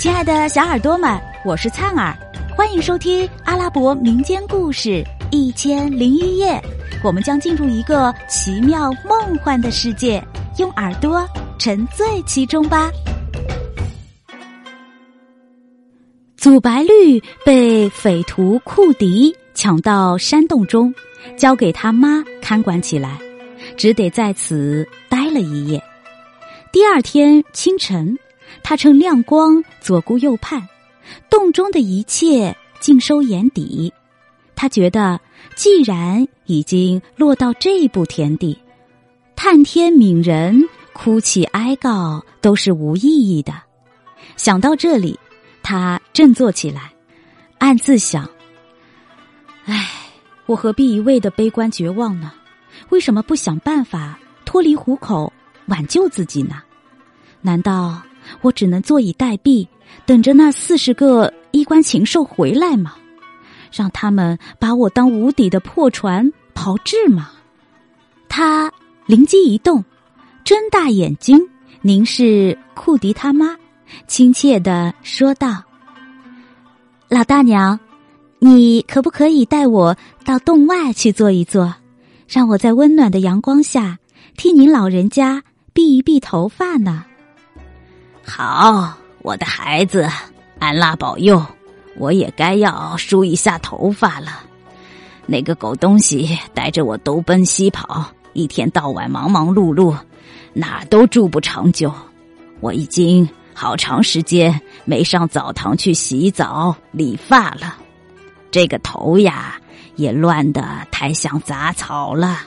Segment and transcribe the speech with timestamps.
[0.00, 2.16] 亲爱的小耳朵们，我是灿儿，
[2.56, 4.88] 欢迎收听阿拉伯民间故事
[5.30, 6.52] 《一千零一夜》。
[7.04, 10.24] 我们将进入一个奇妙梦幻的世界，
[10.56, 11.28] 用耳朵
[11.58, 12.90] 沉醉其中吧。
[16.34, 20.94] 祖白绿被匪徒库迪抢到山洞中，
[21.36, 23.18] 交给他妈看管起来，
[23.76, 25.78] 只得在此待了一夜。
[26.72, 28.18] 第二天清晨。
[28.62, 30.68] 他趁亮光左顾右盼，
[31.28, 33.92] 洞中的一切尽收眼底。
[34.54, 35.20] 他觉得，
[35.56, 38.58] 既然已经落到这步田地，
[39.34, 43.54] 探天悯人、哭泣哀告都是无意义的。
[44.36, 45.18] 想到这里，
[45.62, 46.92] 他振作起来，
[47.58, 48.28] 暗自想
[49.64, 49.88] ：“唉，
[50.44, 52.32] 我何必一味的悲观绝望呢？
[52.90, 55.32] 为什么不想办法脱离虎口，
[55.66, 56.62] 挽救自己呢？
[57.40, 58.02] 难道？”
[58.42, 59.66] 我只能坐以待毙，
[60.06, 62.94] 等着那四十个衣冠禽兽回来吗？
[63.72, 67.30] 让他们把我当无底的破船炮制吗？
[68.28, 68.72] 他
[69.06, 69.84] 灵机一动，
[70.44, 71.40] 睁大眼睛
[71.80, 73.56] 凝视库迪他妈，
[74.06, 75.62] 亲切的说道
[77.08, 77.78] ：“老大娘，
[78.38, 81.74] 你可不可以带我到洞外去坐一坐，
[82.28, 83.98] 让我在温暖的阳光下
[84.36, 85.42] 替您老人家
[85.72, 87.04] 避一避头发呢？”
[88.32, 90.08] 好，我的孩子，
[90.60, 91.44] 安拉保佑，
[91.96, 94.40] 我也该要梳一下头发了。
[95.26, 99.94] 那个狗东西带着我东奔西跑，一天到晚忙忙碌碌，
[100.52, 101.92] 哪都住不长久。
[102.60, 107.74] 我已经好长时间没上澡堂去洗澡理发了，
[108.52, 109.56] 这个头呀
[109.96, 112.38] 也乱得太像杂草了。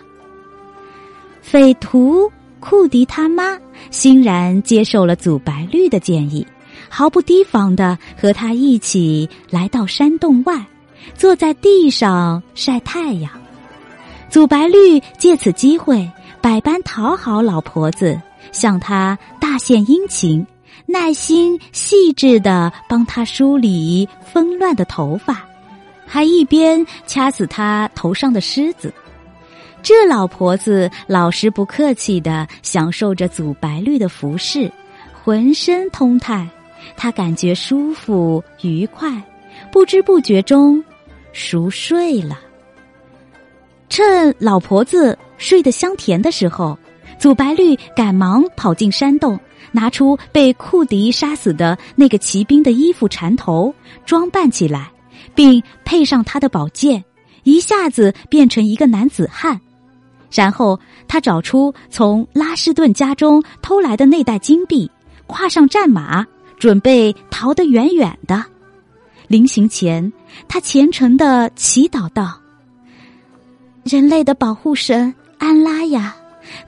[1.41, 2.31] 匪徒。
[2.63, 3.59] 库迪他妈
[3.91, 6.47] 欣然接受了祖白绿的建议，
[6.87, 10.65] 毫不提防的和他一起来到山洞外，
[11.13, 13.29] 坐在地上晒太阳。
[14.29, 16.09] 祖白绿借此机会
[16.41, 18.17] 百般讨好老婆子，
[18.53, 20.47] 向她大献殷勤，
[20.85, 25.43] 耐心细致的帮她梳理纷乱的头发，
[26.07, 28.93] 还一边掐死她头上的虱子。
[29.83, 34.71] 这老婆子老实不客气的享受着祖白绿的服饰，
[35.11, 36.47] 浑身通泰，
[36.95, 39.21] 她感觉舒服愉快，
[39.73, 40.81] 不知不觉中
[41.33, 42.39] 熟睡了。
[43.89, 46.77] 趁老婆子睡得香甜的时候，
[47.19, 49.37] 祖白绿赶忙跑进山洞，
[49.73, 54.89] 拿出被库迪杀死的那个骑兵的衣服缠头，装扮起来，
[55.35, 57.03] 并配上他的宝剑，
[57.43, 59.59] 一下子变成一个男子汉。
[60.33, 64.89] 然后他找出从拉什顿家中偷来的那袋金币，
[65.27, 66.25] 跨上战马，
[66.57, 68.43] 准备逃得远远的。
[69.27, 70.11] 临行前，
[70.47, 72.39] 他虔诚的祈祷道
[73.85, 76.15] ：“人类的保护神安拉呀，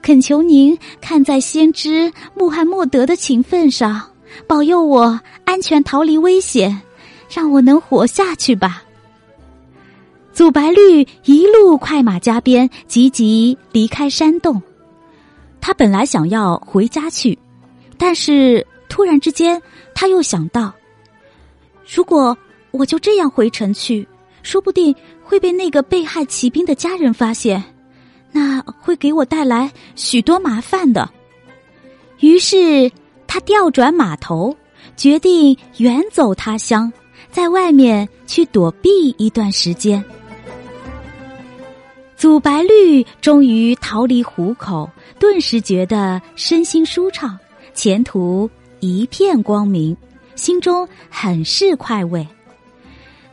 [0.00, 4.00] 恳求您看在先知穆罕默德的情分上，
[4.46, 6.80] 保佑我安全逃离危险，
[7.28, 8.84] 让我能活下去吧。”
[10.36, 14.60] 祖白绿一路快马加鞭，急急离开山洞。
[15.62, 17.38] 他本来想要回家去，
[17.96, 19.58] 但是突然之间，
[19.94, 20.70] 他又想到：
[21.90, 22.36] 如果
[22.70, 24.06] 我就这样回城去，
[24.42, 27.64] 说不定会被那个被害骑兵的家人发现，
[28.30, 31.10] 那会给我带来许多麻烦的。
[32.20, 32.92] 于是
[33.26, 34.54] 他调转马头，
[34.98, 36.92] 决定远走他乡，
[37.30, 40.04] 在外面去躲避一段时间。
[42.16, 47.38] 祖白绿终于逃离虎口，顿时觉得身心舒畅，
[47.74, 48.48] 前途
[48.80, 49.94] 一片光明，
[50.34, 52.26] 心中很是快慰。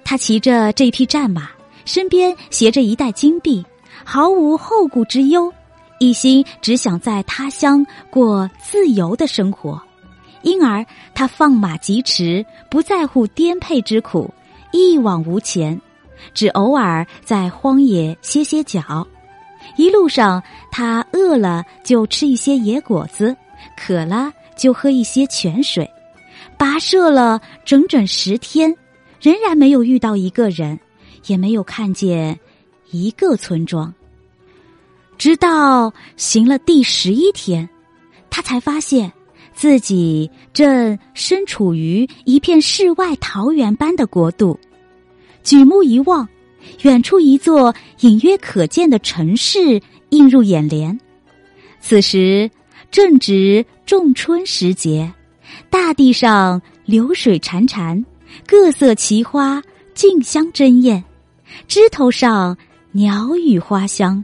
[0.03, 1.49] 他骑着这匹战马，
[1.85, 3.66] 身边携着一袋金币，
[4.03, 5.51] 毫无后顾之忧，
[5.97, 9.81] 一心只想在他乡过自由的生活，
[10.41, 14.30] 因而他放马疾驰，不在乎颠沛之苦，
[14.74, 15.80] 一往无前。
[16.33, 19.07] 只偶尔在荒野歇歇脚，
[19.77, 20.41] 一路上
[20.71, 23.35] 他饿了就吃一些野果子，
[23.77, 25.89] 渴了就喝一些泉水，
[26.57, 28.75] 跋涉了整整十天，
[29.21, 30.79] 仍然没有遇到一个人，
[31.27, 32.39] 也没有看见
[32.91, 33.93] 一个村庄。
[35.17, 37.69] 直到行了第十一天，
[38.29, 39.11] 他才发现
[39.53, 44.59] 自己正身处于一片世外桃源般的国度。
[45.44, 46.28] 举目一望，
[46.84, 50.98] 远处一座隐约可见的城市映入眼帘。
[51.81, 52.50] 此时
[52.90, 55.12] 正值仲春时节，
[55.69, 58.04] 大地上流水潺潺，
[58.48, 59.62] 各色奇花
[59.94, 61.04] 竞相争艳，
[61.68, 62.57] 枝头上
[62.94, 64.24] 鸟语花香。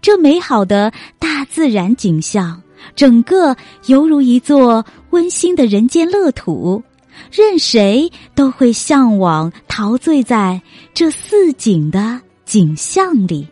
[0.00, 2.62] 这美好的大自然景象，
[2.94, 3.56] 整个
[3.86, 6.80] 犹如一座温馨的人间乐土，
[7.30, 10.60] 任谁都会向往陶醉在
[10.94, 13.46] 这似锦的景象里。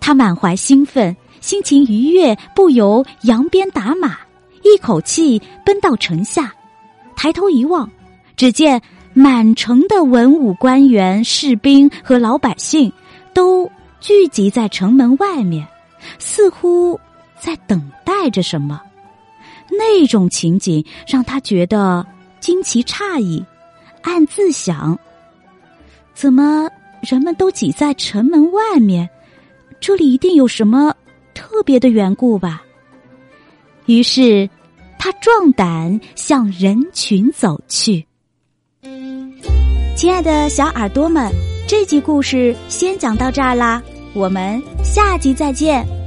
[0.00, 4.18] 他满怀兴奋，心情愉悦，不由扬鞭打马，
[4.62, 6.54] 一口气奔到城下。
[7.16, 7.90] 抬头一望，
[8.36, 12.92] 只见满城的文武官员、士兵和老百姓
[13.32, 13.70] 都。
[14.00, 15.66] 聚集在城门外面，
[16.18, 17.00] 似乎
[17.40, 18.78] 在等待着什么。
[19.78, 22.06] 那种情景让他觉得
[22.40, 23.44] 惊奇诧异，
[24.02, 24.98] 暗自想：
[26.14, 26.68] 怎么
[27.02, 29.08] 人们都挤在城门外面？
[29.80, 30.94] 这里一定有什么
[31.34, 32.62] 特别的缘故吧。
[33.86, 34.48] 于是，
[34.98, 38.06] 他壮胆向人群走去。
[39.94, 41.30] 亲爱的小耳朵们，
[41.68, 43.82] 这集故事先讲到这儿啦。
[44.14, 46.03] 我们下集再见。